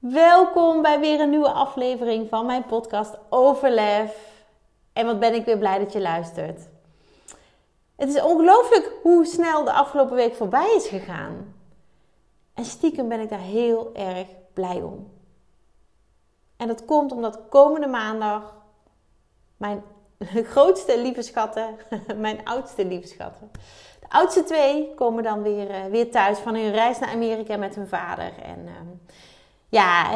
[0.00, 4.44] Welkom bij weer een nieuwe aflevering van mijn podcast Overlef.
[4.92, 6.68] En wat ben ik weer blij dat je luistert.
[7.96, 11.54] Het is ongelooflijk hoe snel de afgelopen week voorbij is gegaan.
[12.54, 15.10] En stiekem ben ik daar heel erg blij om.
[16.56, 18.54] En dat komt omdat komende maandag
[19.56, 19.82] mijn
[20.52, 21.76] grootste lieve schatten,
[22.16, 23.50] mijn oudste lieve schatten.
[24.00, 27.74] De oudste twee komen dan weer, uh, weer thuis van hun reis naar Amerika met
[27.74, 28.32] hun vader.
[28.42, 28.72] En uh,
[29.68, 30.10] ja,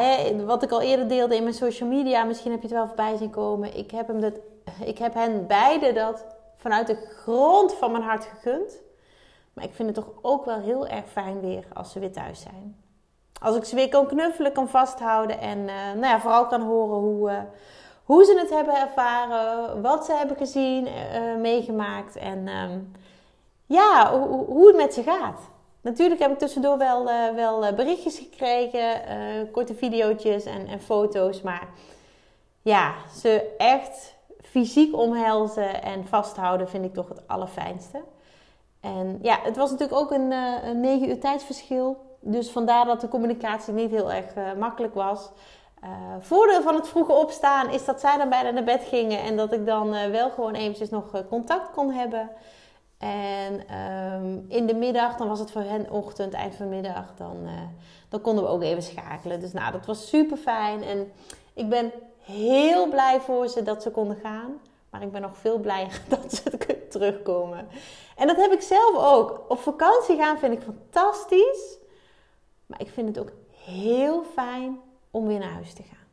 [0.45, 3.17] wat ik al eerder deelde in mijn social media, misschien heb je het wel voorbij
[3.17, 3.77] zien komen.
[3.77, 4.33] Ik heb, hem dat,
[4.85, 8.81] ik heb hen beiden dat vanuit de grond van mijn hart gegund.
[9.53, 12.41] Maar ik vind het toch ook wel heel erg fijn weer als ze weer thuis
[12.41, 12.81] zijn.
[13.41, 16.97] Als ik ze weer kan knuffelen, kan vasthouden en uh, nou ja, vooral kan horen
[16.97, 17.37] hoe, uh,
[18.03, 22.91] hoe ze het hebben ervaren, wat ze hebben gezien, uh, meegemaakt en um,
[23.65, 25.39] ja, hoe het met ze gaat.
[25.83, 31.41] Natuurlijk heb ik tussendoor wel, uh, wel berichtjes gekregen, uh, korte video's en, en, foto's.
[31.41, 31.67] Maar
[32.61, 38.01] ja, ze echt fysiek omhelzen en vasthouden vind ik toch het allerfijnste.
[38.81, 42.17] En ja, het was natuurlijk ook een, uh, een 9 uur tijdsverschil.
[42.19, 45.29] Dus vandaar dat de communicatie niet heel erg makkelijk was.
[46.19, 49.19] voordeel van het vroege opstaan is dat zij dan bijna naar bed gingen.
[49.19, 52.29] En dat ik dan wel gewoon eventjes nog contact kon hebben.
[53.03, 57.13] En um, in de middag, dan was het voor hen ochtend, eind van de middag,
[57.15, 57.51] dan, uh,
[58.09, 59.39] dan konden we ook even schakelen.
[59.39, 60.83] Dus nou, dat was super fijn.
[60.83, 61.11] En
[61.53, 64.59] ik ben heel blij voor ze dat ze konden gaan.
[64.89, 66.57] Maar ik ben nog veel blijer dat ze
[66.89, 67.67] terugkomen.
[68.15, 69.45] En dat heb ik zelf ook.
[69.47, 71.77] Op vakantie gaan vind ik fantastisch.
[72.65, 73.31] Maar ik vind het ook
[73.63, 74.79] heel fijn
[75.11, 76.07] om weer naar huis te gaan.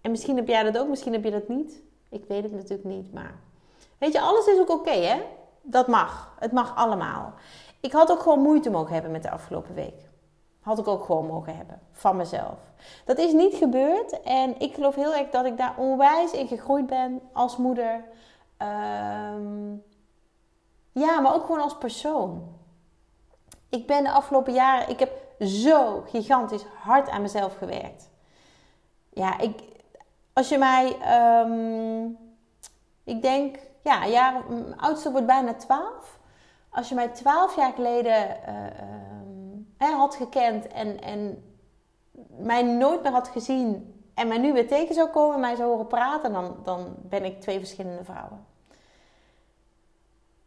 [0.00, 1.82] En misschien heb jij dat ook, misschien heb je dat niet.
[2.08, 3.38] Ik weet het natuurlijk niet, maar...
[3.98, 5.22] Weet je, alles is ook oké, hè?
[5.66, 6.34] Dat mag.
[6.38, 7.32] Het mag allemaal.
[7.80, 10.08] Ik had ook gewoon moeite mogen hebben met de afgelopen week.
[10.60, 11.80] Had ik ook gewoon mogen hebben.
[11.92, 12.58] Van mezelf.
[13.04, 14.22] Dat is niet gebeurd.
[14.22, 18.04] En ik geloof heel erg dat ik daar onwijs in gegroeid ben als moeder.
[18.58, 19.82] Um,
[20.92, 22.54] ja, maar ook gewoon als persoon.
[23.68, 25.10] Ik ben de afgelopen jaren, ik heb
[25.40, 28.10] zo gigantisch hard aan mezelf gewerkt.
[29.10, 29.62] Ja, ik,
[30.32, 30.96] als je mij,
[31.42, 32.18] um,
[33.04, 33.58] ik denk
[33.94, 36.18] ja, mijn oudste wordt bijna 12.
[36.68, 38.36] Als je mij 12 jaar geleden
[39.78, 41.44] uh, had gekend en, en
[42.38, 45.70] mij nooit meer had gezien en mij nu weer tegen zou komen en mij zou
[45.70, 48.46] horen praten, dan, dan ben ik twee verschillende vrouwen.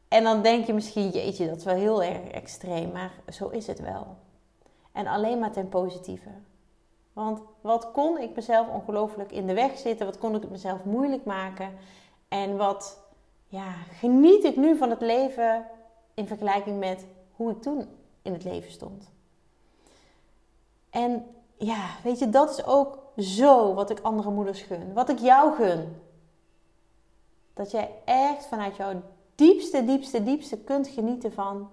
[0.08, 3.68] En dan denk je misschien, jeetje, dat is wel heel erg extreem, maar zo is
[3.68, 4.08] het wel.
[4.92, 6.30] En alleen maar ten positieve.
[7.14, 10.06] Want wat kon ik mezelf ongelooflijk in de weg zitten?
[10.06, 11.74] Wat kon ik het mezelf moeilijk maken?
[12.28, 13.08] En wat
[13.50, 15.66] ja, geniet ik nu van het leven
[16.14, 17.06] in vergelijking met
[17.36, 17.88] hoe ik toen
[18.22, 19.10] in het leven stond.
[20.90, 21.26] En
[21.58, 24.94] ja, weet je, dat is ook zo wat ik andere moeders gun.
[24.94, 26.02] Wat ik jou gun.
[27.54, 29.02] Dat jij echt vanuit jouw
[29.36, 31.70] diepste, diepste, diepste kunt genieten van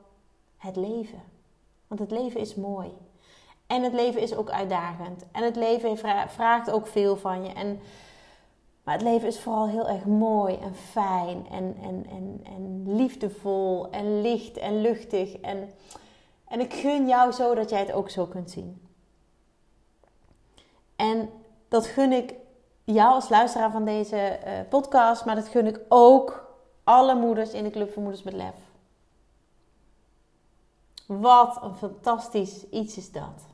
[0.57, 1.23] het leven.
[1.87, 2.93] Want het leven is mooi.
[3.67, 5.25] En het leven is ook uitdagend.
[5.33, 5.99] En het leven
[6.29, 7.53] vraagt ook veel van je.
[7.53, 7.81] En
[8.87, 13.91] maar het leven is vooral heel erg mooi en fijn en, en, en, en liefdevol
[13.91, 15.41] en licht en luchtig.
[15.41, 15.75] En,
[16.49, 18.89] en ik gun jou zo dat jij het ook zo kunt zien.
[20.97, 21.31] En
[21.69, 22.35] dat gun ik
[22.85, 27.65] jou als luisteraar van deze uh, podcast, maar dat gun ik ook alle moeders in
[27.65, 28.55] de Club voor Moeders met Lef.
[31.07, 33.47] Wat een fantastisch iets is dat.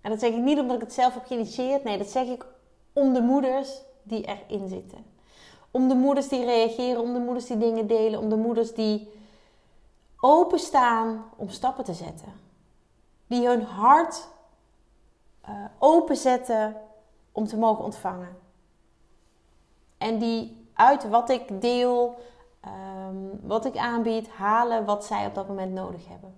[0.00, 1.84] En dat zeg ik niet omdat ik het zelf heb geïnitieerd.
[1.84, 2.46] Nee, dat zeg ik
[2.92, 5.04] om de moeders die erin zitten.
[5.70, 9.08] Om de moeders die reageren, om de moeders die dingen delen, om de moeders die
[10.20, 12.32] openstaan om stappen te zetten.
[13.26, 14.28] Die hun hart
[15.48, 16.76] uh, openzetten
[17.32, 18.36] om te mogen ontvangen.
[19.98, 22.18] En die uit wat ik deel,
[22.64, 26.36] um, wat ik aanbied, halen wat zij op dat moment nodig hebben.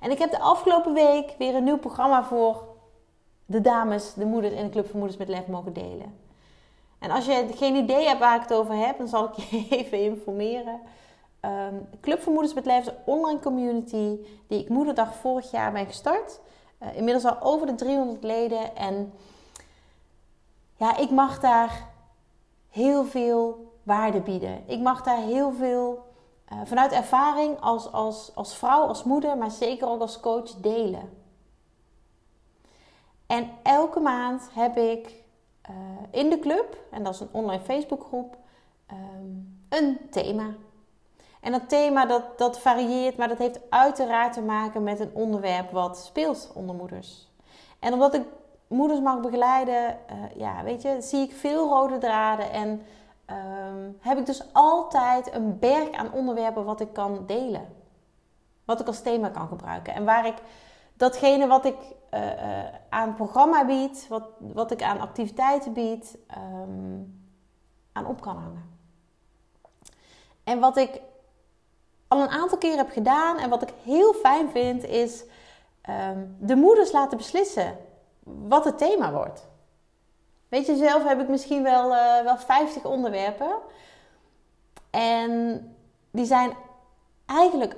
[0.00, 2.64] En ik heb de afgelopen week weer een nieuw programma voor
[3.50, 6.14] de dames, de moeders in de Club van Moeders met Lef mogen delen.
[6.98, 9.66] En als je geen idee hebt waar ik het over heb, dan zal ik je
[9.78, 10.80] even informeren.
[11.44, 15.72] Um, Club voor Moeders met Lef is een online community die ik moederdag vorig jaar
[15.72, 16.40] ben gestart.
[16.82, 18.76] Uh, inmiddels al over de 300 leden.
[18.76, 19.12] En
[20.76, 21.86] ja, ik mag daar
[22.68, 24.62] heel veel waarde bieden.
[24.66, 26.04] Ik mag daar heel veel
[26.52, 31.19] uh, vanuit ervaring als, als, als vrouw, als moeder, maar zeker ook als coach delen.
[33.30, 35.22] En elke maand heb ik
[35.70, 35.76] uh,
[36.10, 38.36] in de club, en dat is een online Facebookgroep,
[38.92, 40.46] um, een thema.
[41.40, 45.70] En dat thema dat, dat varieert, maar dat heeft uiteraard te maken met een onderwerp
[45.70, 47.28] wat speelt onder moeders.
[47.78, 48.22] En omdat ik
[48.66, 54.18] moeders mag begeleiden, uh, ja, weet je, zie ik veel rode draden en um, heb
[54.18, 57.68] ik dus altijd een berg aan onderwerpen wat ik kan delen.
[58.64, 59.94] Wat ik als thema kan gebruiken.
[59.94, 60.36] En waar ik
[61.00, 61.76] datgene wat ik
[62.14, 67.28] uh, uh, aan programma bied, wat, wat ik aan activiteiten bied, um,
[67.92, 68.78] aan op kan hangen.
[70.44, 71.00] En wat ik
[72.08, 75.24] al een aantal keer heb gedaan en wat ik heel fijn vind, is
[75.88, 77.76] um, de moeders laten beslissen
[78.24, 79.48] wat het thema wordt.
[80.48, 83.56] Weet je, zelf heb ik misschien wel, uh, wel 50 onderwerpen.
[84.90, 85.64] En
[86.10, 86.52] die zijn
[87.26, 87.76] eigenlijk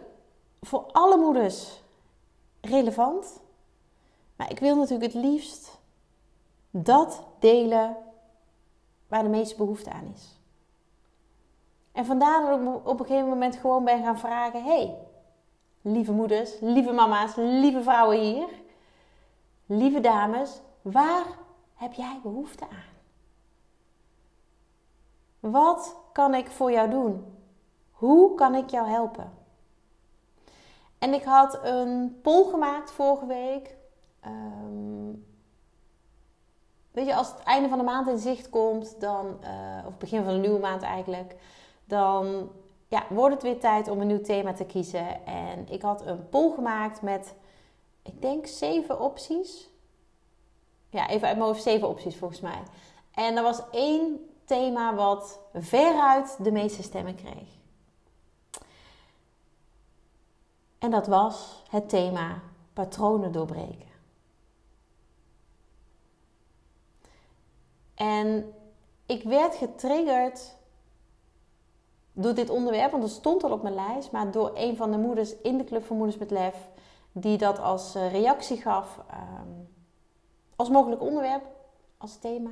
[0.60, 1.81] voor alle moeders
[2.62, 3.40] relevant.
[4.36, 5.80] Maar ik wil natuurlijk het liefst
[6.70, 7.96] dat delen
[9.08, 10.40] waar de meeste behoefte aan is.
[11.92, 14.98] En vandaar dat ik op een gegeven moment gewoon ben gaan vragen: hey,
[15.82, 18.48] lieve moeders, lieve mama's, lieve vrouwen hier,
[19.66, 21.26] lieve dames, waar
[21.74, 22.90] heb jij behoefte aan?
[25.50, 27.24] Wat kan ik voor jou doen?
[27.90, 29.32] Hoe kan ik jou helpen?
[31.02, 33.76] En ik had een poll gemaakt vorige week.
[34.26, 35.24] Um,
[36.90, 40.24] weet je, als het einde van de maand in zicht komt, dan, uh, of begin
[40.24, 41.36] van de nieuwe maand eigenlijk,
[41.84, 42.50] dan
[42.88, 45.26] ja, wordt het weer tijd om een nieuw thema te kiezen.
[45.26, 47.34] En ik had een poll gemaakt met,
[48.02, 49.70] ik denk, zeven opties.
[50.88, 52.62] Ja, even uit mijn hoofd, zeven opties volgens mij.
[53.14, 57.60] En er was één thema wat veruit de meeste stemmen kreeg.
[60.82, 62.40] En dat was het thema
[62.72, 63.88] patronen doorbreken.
[67.94, 68.54] En
[69.06, 70.56] ik werd getriggerd
[72.12, 74.98] door dit onderwerp, want het stond al op mijn lijst, maar door een van de
[74.98, 76.68] moeders in de Club van Moeders met Lef,
[77.12, 79.68] die dat als eh, reactie gaf, um,
[80.56, 81.44] als mogelijk onderwerp,
[81.98, 82.50] als thema.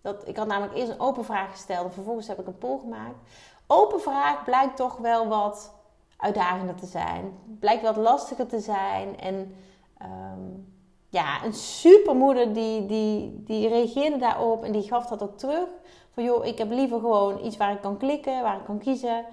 [0.00, 2.78] Dat, ik had namelijk eerst een open vraag gesteld en vervolgens heb ik een poll
[2.78, 3.18] gemaakt.
[3.66, 5.78] Open vraag blijkt toch wel wat
[6.20, 7.32] uitdagender te zijn.
[7.58, 9.20] Blijkt wat lastiger te zijn.
[9.20, 9.54] En
[10.02, 10.74] um,
[11.08, 15.68] ja, een supermoeder die, die, die reageerde daarop en die gaf dat ook terug.
[16.10, 19.24] Van joh, ik heb liever gewoon iets waar ik kan klikken, waar ik kan kiezen.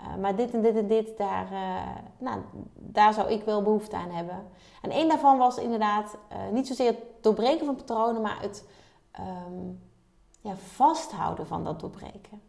[0.00, 2.40] Uh, maar dit en dit en dit, daar, uh, nou,
[2.74, 4.46] daar zou ik wel behoefte aan hebben.
[4.82, 8.64] En één daarvan was inderdaad uh, niet zozeer het doorbreken van patronen, maar het
[9.20, 9.80] um,
[10.40, 12.42] ja, vasthouden van dat doorbreken.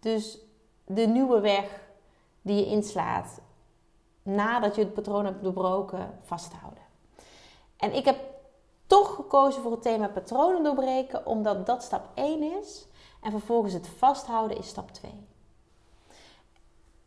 [0.00, 0.38] Dus
[0.86, 1.87] de nieuwe weg
[2.42, 3.40] die je inslaat
[4.22, 6.82] nadat je het patroon hebt doorbroken, vasthouden.
[7.76, 8.18] En ik heb
[8.86, 12.86] toch gekozen voor het thema patronen doorbreken, omdat dat stap 1 is.
[13.20, 15.12] En vervolgens het vasthouden is stap 2.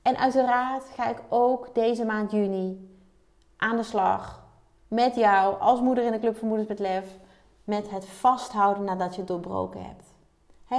[0.02, 2.98] En uiteraard ga ik ook deze maand juni
[3.58, 4.44] aan de slag
[4.88, 7.18] met jou als moeder in de Club van Moeders met Lef.
[7.64, 10.06] Met het vasthouden nadat je het doorbroken hebt.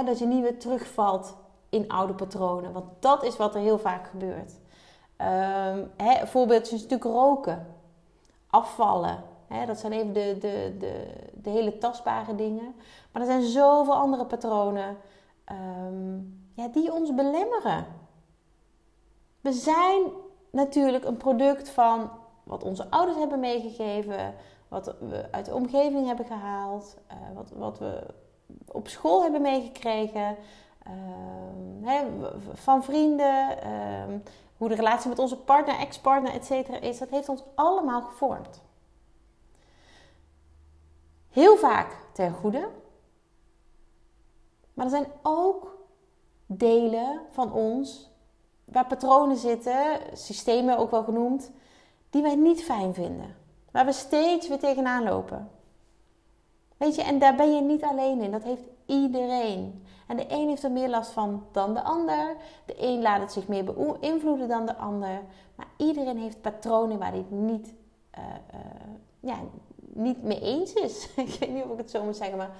[0.05, 1.35] dat je niet weer terugvalt
[1.73, 2.73] in oude patronen.
[2.73, 4.51] Want dat is wat er heel vaak gebeurt.
[5.17, 5.91] Um,
[6.27, 7.67] voorbeeldje is natuurlijk roken.
[8.49, 9.23] Afvallen
[9.65, 12.75] dat zijn even de, de, de, de, hele tastbare dingen.
[13.11, 14.97] Maar er zijn zoveel andere patronen
[15.51, 17.85] um, ja, die ons belemmeren.
[19.41, 20.01] We zijn
[20.51, 22.09] natuurlijk een product van
[22.43, 24.35] wat onze ouders hebben meegegeven,
[24.67, 28.03] wat we uit de omgeving hebben gehaald, uh, wat, wat we
[28.65, 30.35] op school hebben meegekregen,
[30.87, 34.15] uh, van vrienden, uh,
[34.57, 36.69] hoe de relatie met onze partner, ex-partner, etc.
[36.81, 36.97] is.
[36.97, 38.61] Dat heeft ons allemaal gevormd.
[41.29, 42.69] Heel vaak ten goede.
[44.73, 45.77] Maar er zijn ook
[46.45, 48.11] delen van ons
[48.65, 51.51] waar patronen zitten, systemen ook wel genoemd,
[52.09, 53.35] die wij niet fijn vinden.
[53.71, 55.49] Waar we steeds weer tegenaan lopen.
[56.77, 58.31] Weet je, en daar ben je niet alleen in.
[58.31, 59.85] Dat heeft iedereen.
[60.13, 62.35] En de een heeft er meer last van dan de ander.
[62.65, 65.21] De een laat het zich meer beïnvloeden dan de ander.
[65.55, 67.73] Maar iedereen heeft patronen waar hij niet,
[68.17, 68.59] uh, uh,
[69.19, 69.39] ja,
[69.75, 71.09] niet mee eens is.
[71.15, 72.55] ik weet niet of ik het zo moet zeggen, maar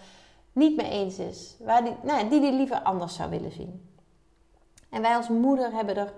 [0.52, 1.58] niet mee eens is.
[1.60, 3.90] Waar die, nou, die die liever anders zou willen zien.
[4.90, 6.14] En wij als moeder hebben er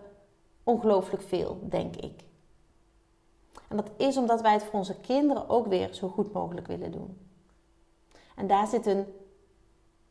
[0.64, 2.24] ongelooflijk veel, denk ik.
[3.68, 6.92] En dat is omdat wij het voor onze kinderen ook weer zo goed mogelijk willen
[6.92, 7.18] doen.
[8.36, 9.06] En daar zit een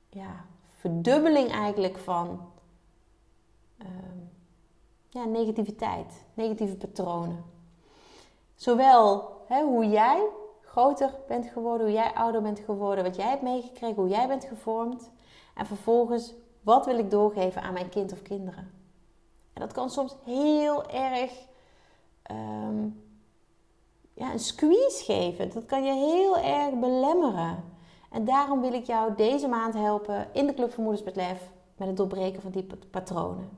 [0.08, 0.44] ja,
[0.84, 2.40] verdubbeling eigenlijk van
[3.78, 4.18] ehm,
[5.08, 7.44] ja, negativiteit, negatieve patronen.
[8.54, 10.26] Zowel hè, hoe jij
[10.60, 14.44] groter bent geworden, hoe jij ouder bent geworden, wat jij hebt meegekregen, hoe jij bent
[14.44, 15.10] gevormd.
[15.54, 18.72] En vervolgens, wat wil ik doorgeven aan mijn kind of kinderen?
[19.52, 21.46] En dat kan soms heel erg
[22.22, 22.88] ehm,
[24.14, 25.50] ja, een squeeze geven.
[25.50, 27.73] Dat kan je heel erg belemmeren.
[28.14, 31.50] En daarom wil ik jou deze maand helpen in de Club voor Moeders met Lef
[31.76, 33.49] met het doorbreken van die patronen.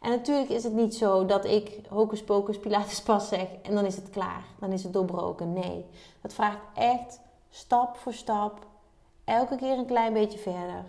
[0.00, 3.84] En natuurlijk is het niet zo dat ik hocus pocus pilates pas zeg en dan
[3.84, 4.44] is het klaar.
[4.58, 5.52] Dan is het doorbroken.
[5.52, 5.86] Nee,
[6.20, 8.66] dat vraagt echt stap voor stap,
[9.24, 10.84] elke keer een klein beetje verder.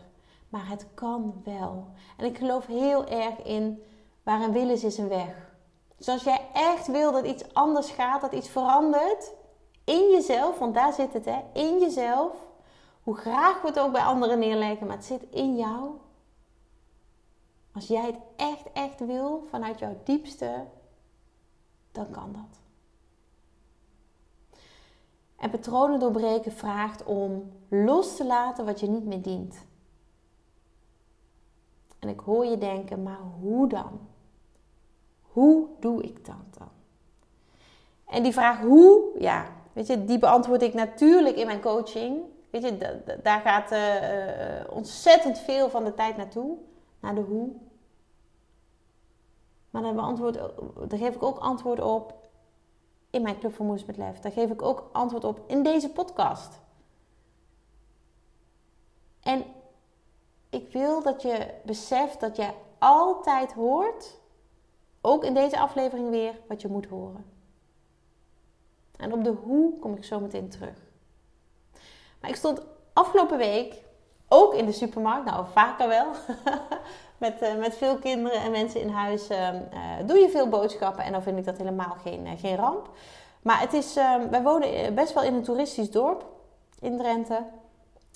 [0.50, 1.88] Maar het kan wel.
[2.18, 3.84] En ik geloof heel erg in
[4.24, 5.54] waar een wil is, is een weg.
[5.98, 9.32] Dus als jij echt wil dat iets anders gaat, dat iets verandert
[9.84, 12.45] in jezelf, want daar zit het hè, in jezelf.
[13.06, 15.92] Hoe graag we het ook bij anderen neerleggen, maar het zit in jou.
[17.74, 20.66] Als jij het echt, echt wil vanuit jouw diepste,
[21.92, 22.60] dan kan dat.
[25.36, 29.66] En patronen doorbreken vraagt om los te laten wat je niet meer dient.
[32.00, 34.00] En ik hoor je denken, maar hoe dan?
[35.22, 36.70] Hoe doe ik dat dan?
[38.06, 42.34] En die vraag hoe, ja, weet je, die beantwoord ik natuurlijk in mijn coaching.
[42.56, 46.58] Weet je, daar gaat uh, ontzettend veel van de tijd naartoe,
[47.00, 47.56] naar de hoe.
[49.70, 50.34] Maar daar, beantwoord,
[50.90, 52.30] daar geef ik ook antwoord op
[53.10, 54.20] in mijn Club voor Moeders met Lef.
[54.20, 56.60] Daar geef ik ook antwoord op in deze podcast.
[59.22, 59.46] En
[60.50, 64.20] ik wil dat je beseft dat je altijd hoort,
[65.02, 67.26] ook in deze aflevering weer, wat je moet horen.
[68.98, 70.85] En op de hoe kom ik zo meteen terug.
[72.28, 72.62] Ik stond
[72.94, 73.74] afgelopen week
[74.28, 76.08] ook in de supermarkt, nou vaker wel,
[77.18, 79.50] met, uh, met veel kinderen en mensen in huis uh,
[80.06, 81.04] doe je veel boodschappen.
[81.04, 82.90] En dan vind ik dat helemaal geen, geen ramp.
[83.42, 86.26] Maar het is, ehm, wij wonen best wel in een toeristisch dorp
[86.80, 87.44] in Drenthe.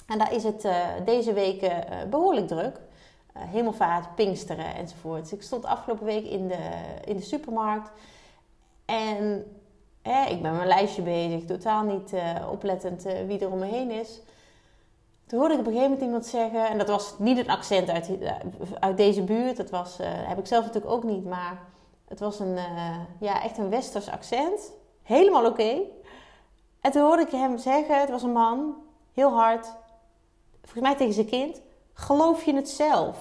[0.08, 0.68] En daar is het
[1.06, 2.80] deze weken behoorlijk druk.
[3.34, 5.22] hemelvaart, Pinksteren enzovoort.
[5.22, 6.58] Dus ik stond afgelopen week in de,
[7.06, 7.92] in de supermarkt.
[8.86, 9.46] En
[10.04, 12.14] ik ben mijn lijstje bezig, totaal niet
[12.52, 14.22] oplettend wie er om me heen is.
[15.30, 17.90] Toen hoorde ik op een gegeven moment iemand zeggen, en dat was niet een accent
[17.90, 18.10] uit,
[18.80, 21.60] uit deze buurt, dat was, uh, heb ik zelf natuurlijk ook niet, maar
[22.08, 24.72] het was een, uh, ja, echt een westers accent.
[25.04, 25.82] Helemaal oké.
[26.82, 28.76] En toen hoorde ik hem zeggen, het was een man,
[29.14, 29.68] heel hard,
[30.62, 31.62] volgens mij tegen zijn kind,
[31.94, 33.18] geloof je het zelf?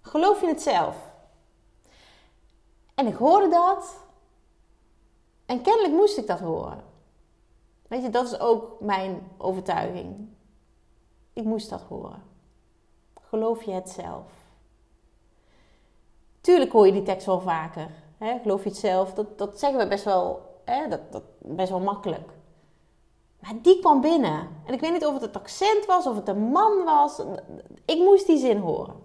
[0.00, 0.96] Geloof je het zelf?
[2.94, 3.96] En ik hoorde dat.
[5.48, 6.84] En kennelijk moest ik dat horen.
[7.86, 10.28] Weet je, dat is ook mijn overtuiging.
[11.32, 12.22] Ik moest dat horen.
[13.20, 14.32] Geloof je het zelf?
[16.40, 17.90] Tuurlijk hoor je die tekst wel vaker.
[18.18, 18.38] Hè?
[18.38, 19.14] Geloof je het zelf?
[19.14, 20.88] Dat, dat zeggen we best wel, hè?
[20.88, 22.30] Dat, dat, best wel makkelijk.
[23.40, 24.48] Maar die kwam binnen.
[24.64, 27.22] En ik weet niet of het het accent was, of het een man was.
[27.84, 28.96] Ik moest die zin horen.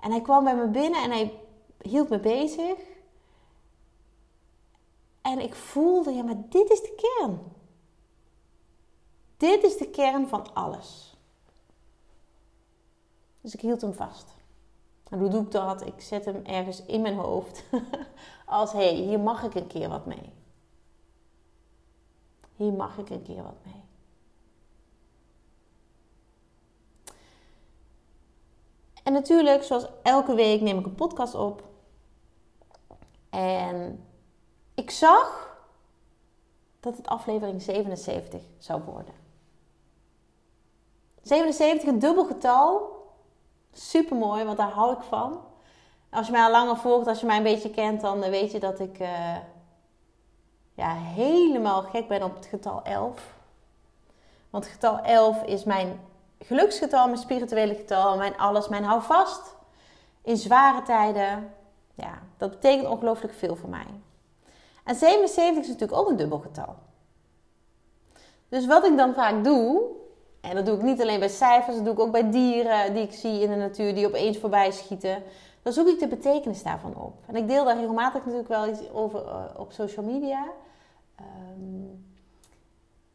[0.00, 1.40] En hij kwam bij me binnen en hij
[1.78, 2.94] hield me bezig.
[5.26, 7.40] En ik voelde, ja, maar dit is de kern.
[9.36, 11.16] Dit is de kern van alles.
[13.40, 14.28] Dus ik hield hem vast.
[15.08, 15.86] En hoe doe ik dat?
[15.86, 17.64] Ik zet hem ergens in mijn hoofd.
[18.46, 20.32] Als hé, hey, hier mag ik een keer wat mee.
[22.56, 23.82] Hier mag ik een keer wat mee.
[29.02, 31.62] En natuurlijk, zoals elke week, neem ik een podcast op.
[33.30, 34.05] En
[34.76, 35.58] ik zag
[36.80, 39.14] dat het aflevering 77 zou worden.
[41.22, 42.94] 77, een dubbel getal.
[43.72, 45.40] Super mooi, want daar hou ik van.
[46.10, 48.60] Als je mij al langer volgt, als je mij een beetje kent, dan weet je
[48.60, 49.36] dat ik uh,
[50.74, 53.34] ja, helemaal gek ben op het getal 11.
[54.50, 56.00] Want het getal 11 is mijn
[56.38, 59.54] geluksgetal, mijn spirituele getal, mijn alles, mijn houvast.
[60.22, 61.54] In zware tijden.
[61.94, 63.86] Ja, dat betekent ongelooflijk veel voor mij.
[64.86, 66.74] En 77 is natuurlijk ook een dubbelgetal.
[68.48, 69.82] Dus wat ik dan vaak doe,
[70.40, 73.02] en dat doe ik niet alleen bij cijfers, dat doe ik ook bij dieren die
[73.02, 75.22] ik zie in de natuur die opeens voorbij schieten.
[75.62, 77.14] Dan zoek ik de betekenis daarvan op.
[77.26, 80.46] En ik deel daar regelmatig natuurlijk wel iets over uh, op social media.
[81.20, 82.06] Um,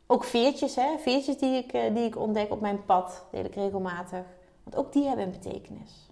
[0.08, 0.98] ook veertjes, hè?
[0.98, 4.26] veertjes die ik, uh, die ik ontdek op mijn pad, deel ik regelmatig.
[4.64, 6.11] Want ook die hebben een betekenis.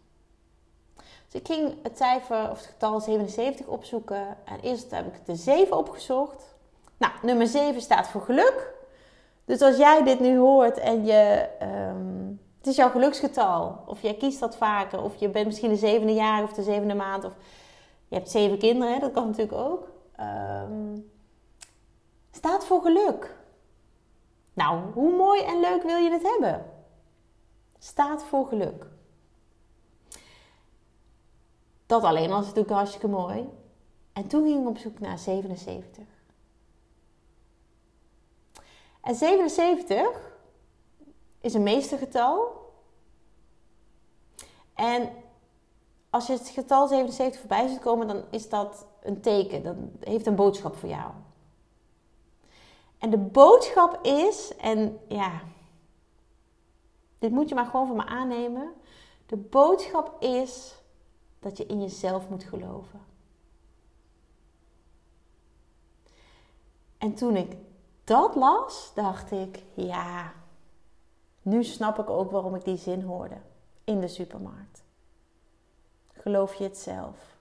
[1.30, 4.38] Dus ik ging het cijfer of het getal 77 opzoeken.
[4.46, 6.56] En eerst heb ik de 7 opgezocht.
[6.98, 8.74] Nou, nummer 7 staat voor geluk.
[9.46, 14.14] Dus als jij dit nu hoort en je, ehm, het is jouw geluksgetal, of jij
[14.14, 17.34] kiest dat vaker, of je bent misschien de zevende jaar of de zevende maand, of
[18.08, 19.88] je hebt zeven kinderen, dat kan natuurlijk ook.
[20.20, 21.12] Um,
[22.32, 23.36] staat voor geluk.
[24.54, 26.66] Nou, hoe mooi en leuk wil je het hebben?
[27.80, 28.86] Staat voor geluk.
[31.90, 33.50] Dat alleen was natuurlijk hartstikke mooi.
[34.14, 36.04] En toen ging ik op zoek naar 77.
[39.02, 40.32] En 77
[41.42, 42.72] is een meestergetal.
[44.74, 45.10] En
[46.10, 49.64] als je het getal 77 voorbij ziet komen, dan is dat een teken.
[49.64, 51.12] Dat heeft een boodschap voor jou.
[52.98, 55.42] En de boodschap is, en ja,
[57.20, 58.74] dit moet je maar gewoon van me aannemen.
[59.26, 60.79] De boodschap is
[61.40, 63.02] dat je in jezelf moet geloven.
[66.98, 67.56] En toen ik
[68.04, 70.34] dat las, dacht ik, ja,
[71.42, 73.38] nu snap ik ook waarom ik die zin hoorde
[73.84, 74.84] in de supermarkt.
[76.12, 77.38] Geloof je het zelf?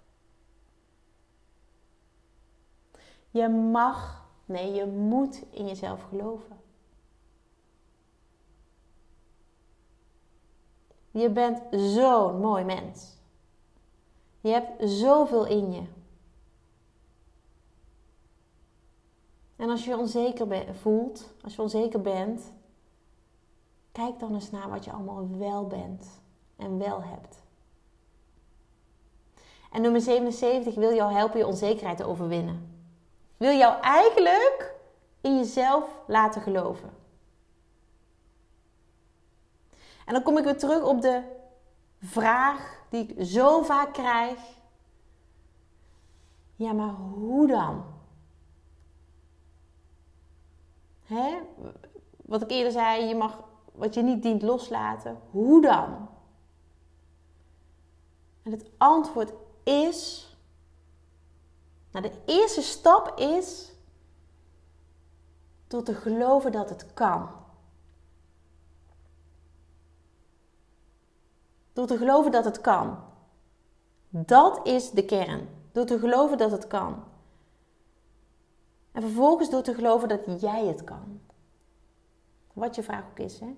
[3.30, 6.60] Je mag, nee, je moet in jezelf geloven.
[11.10, 13.17] Je bent zo'n mooi mens.
[14.48, 15.82] Je hebt zoveel in je.
[19.56, 22.52] En als je onzeker voelt, als je onzeker bent,
[23.92, 26.20] kijk dan eens naar wat je allemaal wel bent
[26.56, 27.42] en wel hebt.
[29.72, 32.82] En nummer 77 wil jou helpen je onzekerheid te overwinnen.
[33.36, 34.74] Wil jou eigenlijk
[35.20, 36.90] in jezelf laten geloven.
[40.04, 41.36] En dan kom ik weer terug op de
[42.00, 44.38] vraag die ik zo vaak krijg.
[46.56, 47.84] Ja, maar hoe dan?
[52.16, 55.20] Wat ik eerder zei, je mag wat je niet dient loslaten.
[55.30, 56.08] Hoe dan?
[58.42, 60.26] En het antwoord is.
[61.90, 63.72] Nou, de eerste stap is
[65.66, 67.37] door te geloven dat het kan.
[71.78, 72.98] Door te geloven dat het kan.
[74.08, 75.48] Dat is de kern.
[75.72, 77.04] Door te geloven dat het kan.
[78.92, 81.20] En vervolgens door te geloven dat jij het kan.
[82.52, 83.56] Wat je vraag ook is, hè?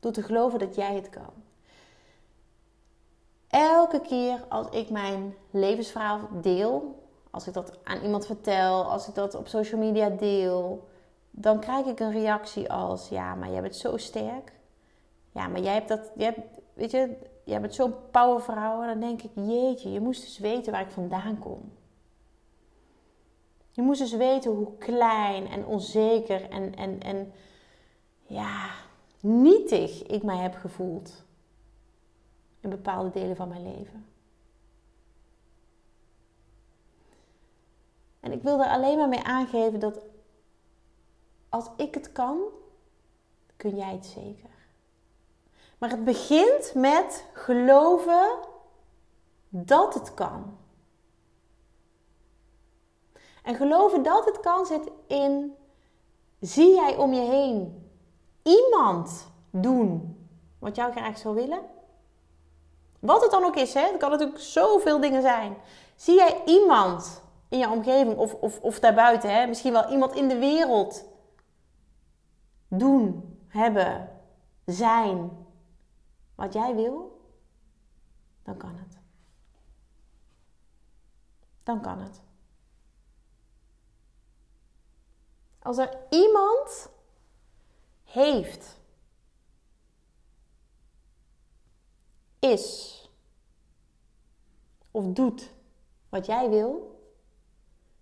[0.00, 1.32] Door te geloven dat jij het kan.
[3.48, 9.14] Elke keer als ik mijn levensverhaal deel, als ik dat aan iemand vertel, als ik
[9.14, 10.88] dat op social media deel,
[11.30, 14.52] dan krijg ik een reactie als: Ja, maar jij bent zo sterk.
[15.34, 16.34] Ja, maar jij hebt dat, jij
[16.74, 18.80] weet je, jij bent zo'n powervrouw.
[18.80, 21.72] En dan denk ik: Jeetje, je moest dus weten waar ik vandaan kom.
[23.70, 27.32] Je moest dus weten hoe klein en onzeker en, en, en
[28.22, 28.70] ja,
[29.20, 31.24] nietig ik mij heb gevoeld
[32.60, 34.06] in bepaalde delen van mijn leven.
[38.20, 40.04] En ik wil er alleen maar mee aangeven dat
[41.48, 42.40] als ik het kan,
[43.56, 44.53] kun jij het zeker.
[45.84, 48.38] Maar het begint met geloven
[49.48, 50.56] dat het kan.
[53.42, 55.54] En geloven dat het kan zit in,
[56.40, 57.88] zie jij om je heen
[58.42, 60.18] iemand doen
[60.58, 61.60] wat jou graag zou willen?
[63.00, 63.80] Wat het dan ook is, hè?
[63.80, 65.56] het kan natuurlijk zoveel dingen zijn.
[65.96, 69.46] Zie jij iemand in je omgeving of, of, of daarbuiten, hè?
[69.46, 71.04] misschien wel iemand in de wereld
[72.68, 74.08] doen, hebben,
[74.64, 75.42] zijn
[76.34, 77.20] wat jij wil?
[78.42, 78.98] Dan kan het.
[81.62, 82.20] Dan kan het.
[85.58, 86.90] Als er iemand
[88.04, 88.80] heeft,
[92.38, 92.92] is
[94.90, 95.52] of doet
[96.08, 96.98] wat jij wil,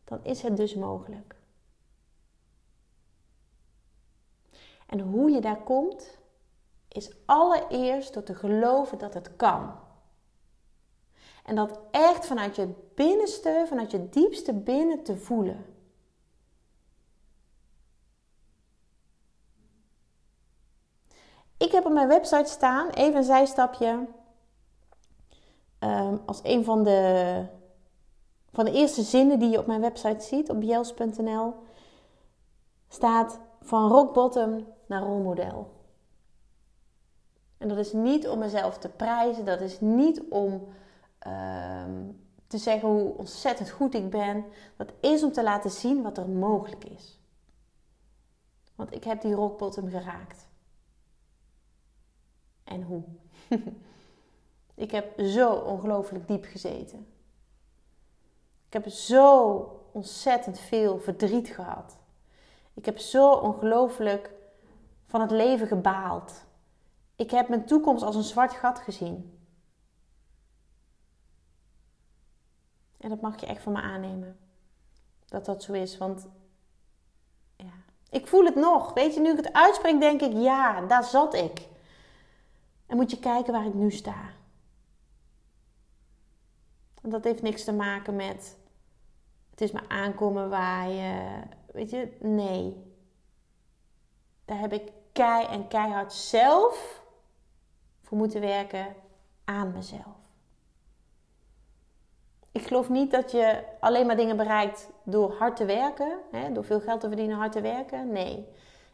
[0.05, 1.37] dan is het dus mogelijk.
[4.87, 6.19] En hoe je daar komt,
[6.93, 9.75] is allereerst door te geloven dat het kan.
[11.45, 15.65] En dat echt vanuit je binnenste, vanuit je diepste binnen te voelen.
[21.57, 24.07] Ik heb op mijn website staan, even een zijstapje,
[25.81, 27.47] um, als een van de,
[28.53, 31.55] van de eerste zinnen die je op mijn website ziet, op jels.nl,
[32.89, 35.82] staat van rock bottom naar rolmodel.
[37.63, 40.69] En dat is niet om mezelf te prijzen, dat is niet om
[41.19, 42.11] ehm,
[42.47, 44.45] te zeggen hoe ontzettend goed ik ben.
[44.77, 47.19] Dat is om te laten zien wat er mogelijk is.
[48.75, 50.49] Want ik heb die rock bottom geraakt.
[52.65, 53.03] En hoe?
[54.85, 57.07] ik heb zo ongelooflijk diep gezeten.
[58.67, 59.57] Ik heb zo
[59.93, 61.99] ontzettend veel verdriet gehad.
[62.75, 64.31] Ik heb zo ongelooflijk
[65.07, 66.51] van het leven gebaald.
[67.17, 69.39] Ik heb mijn toekomst als een zwart gat gezien.
[72.99, 74.39] En dat mag je echt van me aannemen.
[75.27, 75.99] Dat dat zo is.
[75.99, 76.29] Want
[77.57, 77.73] ja,
[78.11, 78.93] ik voel het nog.
[78.93, 81.69] Weet je, nu ik het uitspreek, denk ik, ja, daar zat ik.
[82.87, 84.31] En moet je kijken waar ik nu sta.
[87.03, 88.61] Dat heeft niks te maken met
[89.51, 91.51] het is me aankomen waaien.
[91.73, 92.77] Weet je, nee.
[94.45, 97.02] Daar heb ik kei en keihard zelf
[98.13, 98.95] voor moeten werken
[99.45, 100.17] aan mezelf.
[102.53, 106.65] Ik geloof niet dat je alleen maar dingen bereikt door hard te werken, hè, door
[106.65, 108.13] veel geld te verdienen, hard te werken.
[108.13, 108.49] Nee,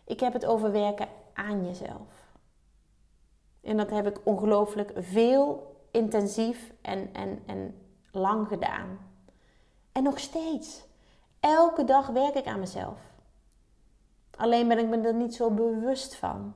[0.04, 2.28] ik heb het over werken aan jezelf.
[3.61, 7.74] En dat heb ik ongelooflijk veel, intensief en, en, en
[8.11, 8.98] lang gedaan.
[9.92, 10.85] En nog steeds.
[11.40, 13.00] Elke dag werk ik aan mezelf.
[14.37, 16.54] Alleen ben ik me er niet zo bewust van.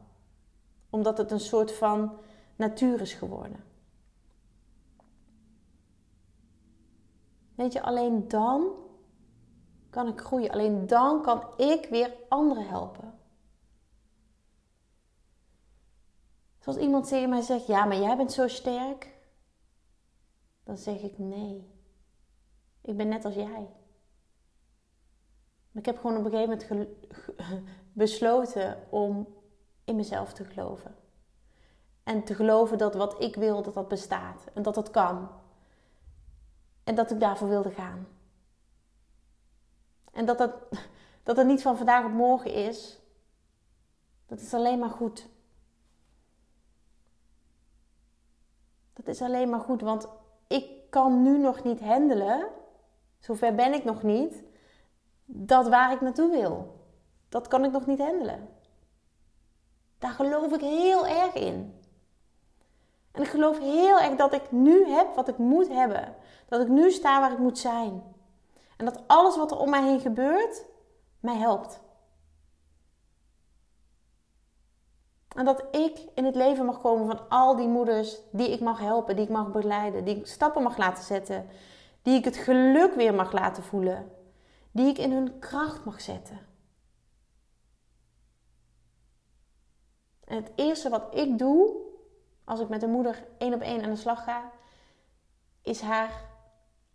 [0.91, 2.19] Omdat het een soort van
[2.57, 3.65] natuur is geworden.
[7.55, 8.73] Weet je, alleen dan
[9.91, 10.51] kan ik groeien.
[10.51, 13.15] Alleen dan kan ik weer anderen helpen.
[16.59, 19.21] Zoals iemand tegen mij zegt: Ja, maar jij bent zo sterk.
[20.65, 21.71] Dan zeg ik nee.
[22.81, 23.71] Ik ben net als jij.
[25.71, 26.89] Maar ik heb gewoon op een gegeven moment
[27.93, 29.29] besloten om
[29.85, 31.02] in mezelf te geloven.
[32.03, 34.45] En te geloven dat wat ik wil, dat dat bestaat.
[34.55, 35.31] En dat dat kan.
[36.85, 38.07] En dat ik daarvoor wilde gaan.
[40.13, 40.53] En dat dat,
[41.23, 43.01] dat het niet van vandaag op morgen is.
[44.27, 45.29] Dat is alleen maar goed.
[48.93, 50.09] Dat is alleen maar goed, want
[50.47, 52.51] ik kan nu nog niet handelen
[53.23, 54.43] Zover ben ik nog niet.
[55.25, 56.81] Dat waar ik naartoe wil.
[57.29, 58.49] Dat kan ik nog niet handelen.
[59.99, 61.82] Daar geloof ik heel erg in.
[63.23, 66.15] En ik geloof heel erg dat ik nu heb wat ik moet hebben.
[66.49, 68.03] Dat ik nu sta waar ik moet zijn.
[68.77, 70.65] En dat alles wat er om mij heen gebeurt,
[71.21, 71.81] mij helpt.
[75.37, 78.79] En dat ik in het leven mag komen van al die moeders die ik mag
[78.79, 81.49] helpen, die ik mag begeleiden, die ik stappen mag laten zetten,
[82.03, 84.13] die ik het geluk weer mag laten voelen,
[84.71, 86.39] die ik in hun kracht mag zetten.
[90.25, 91.82] En het eerste wat ik doe
[92.45, 94.51] als ik met een moeder één op één aan de slag ga,
[95.63, 96.25] is haar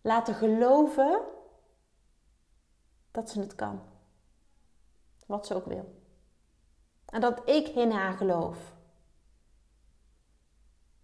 [0.01, 1.21] laten geloven
[3.12, 3.81] dat ze het kan.
[5.25, 5.95] Wat ze ook wil.
[7.05, 8.57] En dat ik in haar geloof.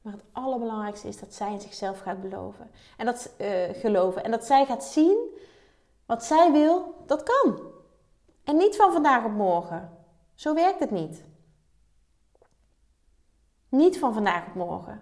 [0.02, 2.72] Maar het allerbelangrijkste is dat zij in zichzelf gaat beloven.
[2.98, 4.24] En dat, uh, geloven.
[4.24, 5.18] En dat zij gaat zien
[6.06, 7.60] wat zij wil, dat kan.
[8.44, 9.98] En niet van vandaag op morgen.
[10.34, 11.24] Zo werkt het niet.
[13.74, 15.02] Niet van vandaag op morgen.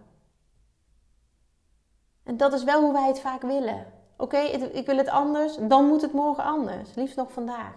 [2.24, 3.94] En dat is wel hoe wij het vaak willen.
[4.18, 6.96] Oké, ik wil het anders, dan moet het morgen anders.
[6.96, 7.74] Liefst nog vandaag.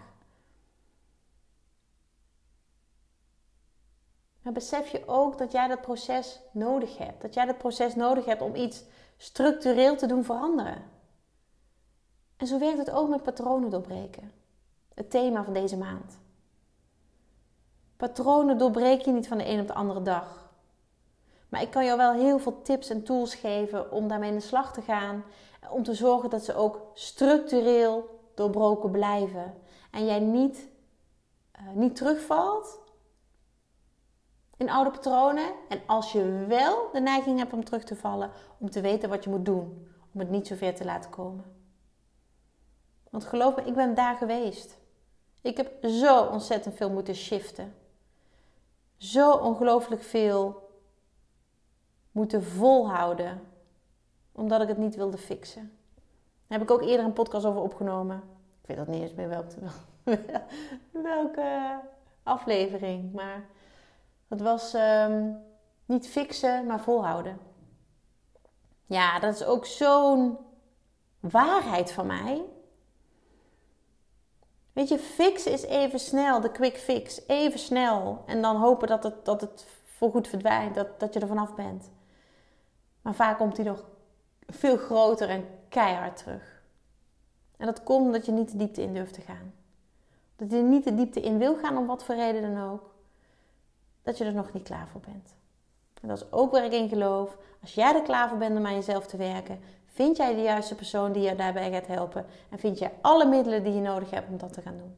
[4.43, 7.23] Maar besef je ook dat jij dat proces nodig hebt.
[7.23, 8.85] Dat jij dat proces nodig hebt om iets
[9.17, 10.83] structureel te doen veranderen.
[12.37, 14.33] En zo werkt het ook met patronen doorbreken.
[14.95, 16.19] Het thema van deze maand.
[17.97, 20.44] Patronen doorbreek je niet van de een op de andere dag.
[21.55, 24.43] Maar ik kan jou wel heel veel tips en tools geven om daarmee in de
[24.43, 25.25] slag te gaan.
[25.71, 29.55] Om te zorgen dat ze ook structureel doorbroken blijven.
[29.91, 30.69] En jij niet,
[31.61, 32.81] uh, niet terugvalt
[34.57, 35.53] in oude patronen.
[35.69, 39.25] En als je wel de neiging hebt om terug te vallen, om te weten wat
[39.25, 41.45] je moet doen, om het niet zo ver te laten komen.
[43.11, 44.79] Want geloof me, ik ben daar geweest.
[45.41, 47.75] Ik heb zo ontzettend veel moeten shiften.
[48.97, 50.64] Zo ongelooflijk veel
[52.15, 53.41] moeten volhouden,
[54.33, 55.73] omdat ik het niet wilde fixen.
[56.47, 58.23] Daar heb ik ook eerder een podcast over opgenomen.
[58.61, 59.57] Ik weet dat niet eens meer welke,
[61.11, 61.81] welke
[62.23, 63.45] aflevering, maar
[64.29, 65.31] dat was ehm,
[65.87, 67.39] niet fixen, maar volhouden.
[68.87, 70.39] Ja, dat is ook zo'n
[71.21, 72.43] waarheid van mij.
[74.73, 77.27] Weet je, fixen is even snel, de quick fix.
[77.27, 78.23] Even snel.
[78.27, 81.91] En dan hopen dat het, dat het voorgoed verdwijnt, dat, dat je er vanaf bent.
[83.05, 83.85] Maar vaak komt hij nog
[84.47, 86.63] veel groter en keihard terug.
[87.57, 89.55] En dat komt omdat je niet de diepte in durft te gaan.
[90.37, 92.95] Dat je niet de diepte in wil gaan om wat voor reden dan ook.
[94.03, 95.35] Dat je er nog niet klaar voor bent.
[96.03, 97.37] En dat is ook waar ik in geloof.
[97.61, 100.75] Als jij er klaar voor bent om aan jezelf te werken, vind jij de juiste
[100.75, 102.27] persoon die je daarbij gaat helpen.
[102.51, 104.97] En vind jij alle middelen die je nodig hebt om dat te gaan doen.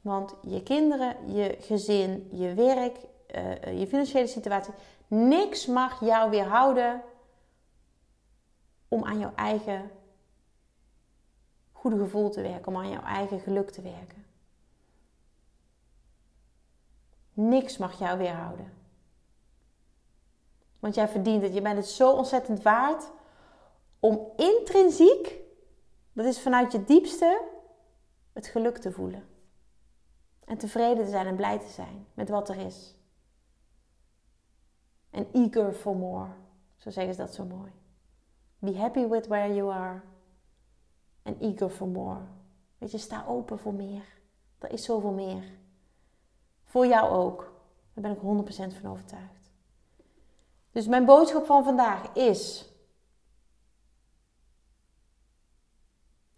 [0.00, 2.98] Want je kinderen, je gezin, je werk,
[3.34, 4.74] uh, je financiële situatie,
[5.06, 7.02] niks mag jou weerhouden
[8.88, 9.90] om aan jouw eigen
[11.72, 14.24] goede gevoel te werken, om aan jouw eigen geluk te werken.
[17.32, 18.72] Niks mag jou weerhouden.
[20.78, 21.54] Want jij verdient het.
[21.54, 23.10] Je bent het zo ontzettend waard
[24.00, 25.40] om intrinsiek,
[26.12, 27.42] dat is vanuit je diepste,
[28.32, 29.28] het geluk te voelen.
[30.44, 32.95] En tevreden te zijn en blij te zijn met wat er is.
[35.16, 36.28] En eager for more.
[36.76, 37.72] Zo zeggen ze dat zo mooi.
[38.58, 40.00] Be happy with where you are.
[41.22, 42.20] And eager for more.
[42.78, 44.04] Weet je, sta open voor meer.
[44.58, 45.58] Er is zoveel meer.
[46.64, 47.52] Voor jou ook.
[47.94, 49.52] Daar ben ik 100% van overtuigd.
[50.70, 52.72] Dus mijn boodschap van vandaag is: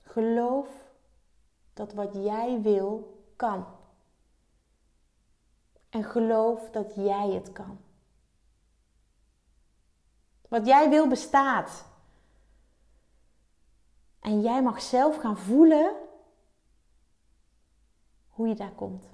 [0.02, 0.68] geloof
[1.74, 3.66] dat wat jij wil kan.
[5.88, 7.86] En geloof dat jij het kan.
[10.48, 11.84] Wat jij wil bestaat.
[14.20, 15.92] En jij mag zelf gaan voelen
[18.28, 19.06] hoe je daar komt.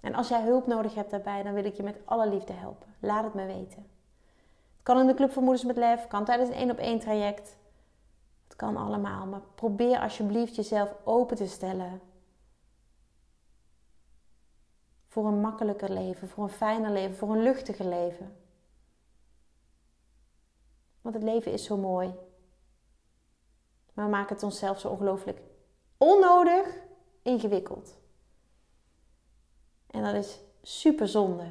[0.00, 2.94] En als jij hulp nodig hebt daarbij, dan wil ik je met alle liefde helpen.
[2.98, 3.86] Laat het me weten.
[4.72, 6.98] Het kan in de Club voor Moeders met Lef, kan tijdens een één op één
[6.98, 7.56] traject.
[8.44, 12.00] Het kan allemaal, maar probeer alsjeblieft jezelf open te stellen
[15.06, 18.36] voor een makkelijker leven, voor een fijner leven, voor een luchtiger leven.
[21.08, 22.14] Want het leven is zo mooi.
[23.92, 25.40] Maar we maken het onszelf zo ongelooflijk
[25.96, 26.76] onnodig
[27.22, 27.98] ingewikkeld.
[29.90, 31.46] En dat is super zonde.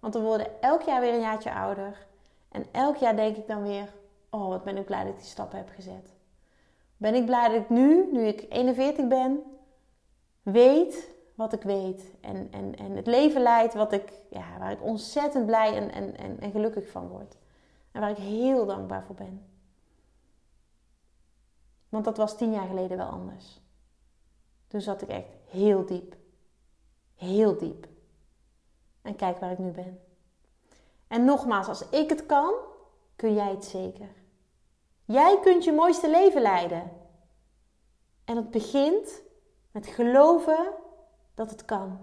[0.00, 2.06] Want we worden elk jaar weer een jaartje ouder.
[2.48, 3.92] En elk jaar denk ik dan weer:
[4.30, 6.12] Oh, wat ben ik blij dat ik die stappen heb gezet.
[6.96, 9.42] Ben ik blij dat ik nu, nu ik 41 ben,
[10.42, 12.10] weet wat ik weet.
[12.20, 16.16] En, en, en het leven leidt wat ik, ja, waar ik ontzettend blij en, en,
[16.16, 17.36] en, en gelukkig van word.
[17.94, 19.46] En waar ik heel dankbaar voor ben.
[21.88, 23.60] Want dat was tien jaar geleden wel anders.
[24.66, 26.16] Toen zat ik echt heel diep.
[27.14, 27.88] Heel diep.
[29.02, 30.00] En kijk waar ik nu ben.
[31.06, 32.54] En nogmaals, als ik het kan,
[33.16, 34.08] kun jij het zeker.
[35.04, 36.90] Jij kunt je mooiste leven leiden.
[38.24, 39.22] En het begint
[39.70, 40.72] met geloven
[41.34, 41.98] dat het kan.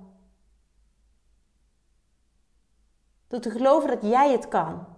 [3.27, 4.90] Door te geloven dat jij het kan.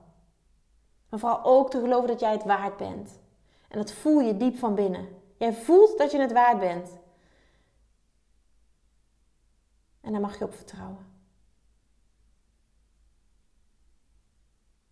[1.14, 3.20] Maar vooral ook te geloven dat jij het waard bent.
[3.68, 5.22] En dat voel je diep van binnen.
[5.38, 7.00] Jij voelt dat je het waard bent.
[10.02, 11.22] En daar mag je op vertrouwen.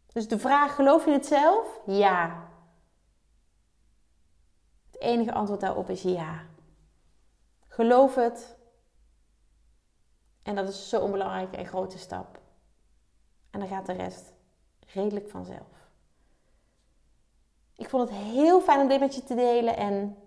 [0.08, 1.80] Dus de vraag: geloof je het zelf?
[1.86, 2.50] Ja.
[4.92, 6.46] Het enige antwoord daarop is ja.
[7.68, 8.58] Geloof het.
[10.44, 12.40] En dat is zo'n belangrijke en grote stap.
[13.50, 14.34] En dan gaat de rest
[14.80, 15.81] redelijk vanzelf.
[17.82, 19.78] Ik vond het heel fijn om dit met je te delen.
[19.78, 20.18] En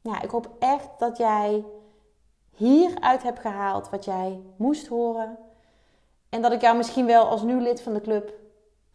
[0.00, 1.64] ja, ik hoop echt dat jij
[2.50, 5.38] hieruit hebt gehaald wat jij moest horen.
[6.28, 8.32] En dat ik jou misschien wel als nieuw lid van de club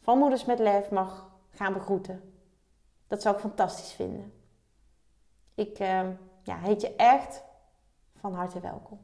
[0.02, 2.44] van Moeders met Lef mag gaan begroeten.
[3.08, 4.34] Dat zou ik fantastisch vinden.
[5.56, 6.08] Ik uh,
[6.44, 7.44] ja, heet je echt
[8.16, 9.00] van harte welkom.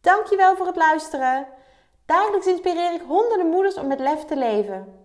[0.00, 1.46] Dankjewel voor het luisteren.
[2.06, 5.04] Dagelijks inspireer ik honderden moeders om met lef te leven.